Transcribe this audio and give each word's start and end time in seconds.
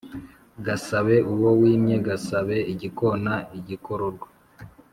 gasabe 0.65 1.15
uwo 1.33 1.49
wimye; 1.61 1.95
gasabe 2.07 2.57
igikona 2.73 3.33
igikororwa; 3.59 4.27